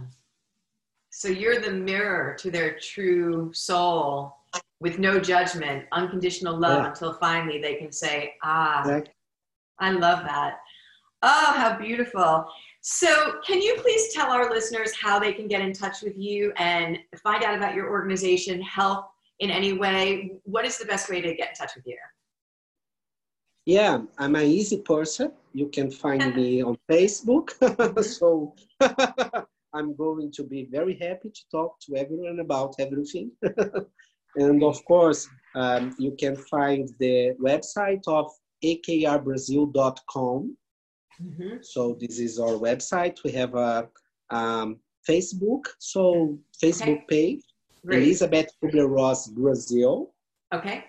[1.09, 4.35] So you're the mirror to their true soul
[4.79, 6.89] with no judgment, unconditional love yeah.
[6.89, 9.01] until finally they can say, ah, yeah.
[9.79, 10.57] I love that.
[11.21, 12.45] Oh, how beautiful.
[12.81, 16.51] So, can you please tell our listeners how they can get in touch with you
[16.57, 19.05] and find out about your organization, help
[19.39, 20.33] in any way?
[20.43, 21.97] What is the best way to get in touch with you?
[23.65, 25.31] Yeah, I'm an easy person.
[25.53, 27.51] You can find me on Facebook.
[28.03, 28.55] so,
[29.73, 33.31] I'm going to be very happy to talk to everyone about everything.
[34.35, 38.31] and of course, um, you can find the website of
[38.63, 40.55] ekrbrazil.com
[41.21, 41.57] Mm-hmm.
[41.61, 43.23] So this is our website.
[43.23, 43.87] We have a
[44.29, 47.05] um, Facebook, so Facebook okay.
[47.09, 47.41] page,
[47.85, 48.03] Great.
[48.03, 50.13] Elizabeth Kubler-Ross Brazil.
[50.53, 50.85] Okay.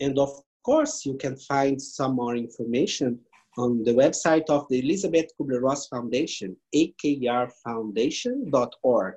[0.00, 3.18] And of course, you can find some more information
[3.56, 9.14] on the website of the Elizabeth Kubler-Ross Foundation, ekrfoundation.org.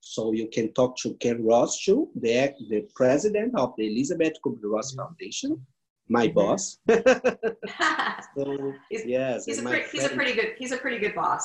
[0.00, 5.00] So you can talk to Ken Rothschild, the, the president of the Elizabeth Kubler-Ross mm-hmm.
[5.00, 5.66] Foundation
[6.10, 6.78] my boss.
[8.36, 11.44] so, he's, yes, he's a, pretty, he's a pretty good he's a pretty good boss.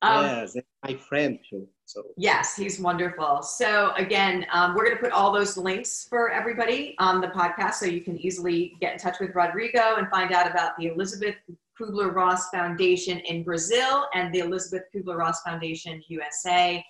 [0.00, 1.68] Um, yes, my friend too.
[1.84, 3.42] So yes, he's wonderful.
[3.42, 7.74] So again, um, we're going to put all those links for everybody on the podcast,
[7.74, 11.34] so you can easily get in touch with Rodrigo and find out about the Elizabeth
[11.78, 16.84] Kubler Ross Foundation in Brazil and the Elizabeth Kubler Ross Foundation USA.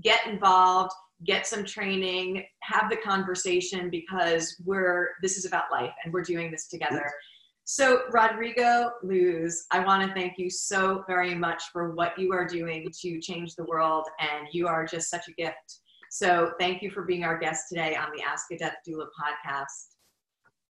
[0.00, 0.92] Get involved
[1.24, 6.50] get some training, have the conversation because we're this is about life and we're doing
[6.50, 7.10] this together.
[7.66, 12.46] So, Rodrigo Luz, I want to thank you so very much for what you are
[12.46, 15.80] doing to change the world, and you are just such a gift.
[16.10, 19.94] So, thank you for being our guest today on the Ask a Death Doula podcast.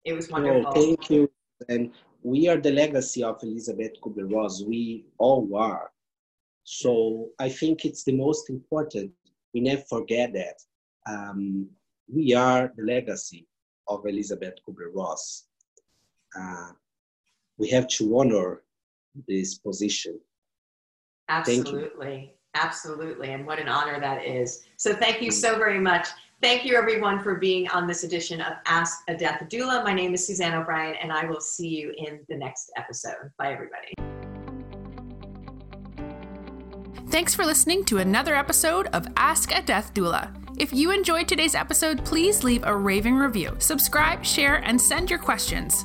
[0.05, 0.64] It was wonderful.
[0.66, 1.30] Oh, thank you.
[1.70, 4.62] And we are the legacy of Elizabeth Kubler-Ross.
[4.62, 5.90] We all are.
[6.64, 9.12] So, I think it's the most important
[9.55, 10.59] we never forget that
[11.11, 11.68] um,
[12.07, 13.47] we are the legacy
[13.88, 15.45] of Elizabeth Kubler-Ross.
[16.38, 16.72] Uh,
[17.62, 18.60] we have to honor
[19.28, 20.18] this position.
[21.28, 22.34] Absolutely.
[22.54, 23.30] Absolutely.
[23.30, 24.64] And what an honor that is.
[24.78, 25.58] So thank you so mm.
[25.58, 26.08] very much.
[26.42, 29.84] Thank you, everyone, for being on this edition of Ask a Death Doula.
[29.84, 33.30] My name is Suzanne O'Brien, and I will see you in the next episode.
[33.38, 33.94] Bye, everybody.
[37.10, 40.34] Thanks for listening to another episode of Ask a Death Doula.
[40.58, 45.20] If you enjoyed today's episode, please leave a raving review, subscribe, share, and send your
[45.20, 45.84] questions.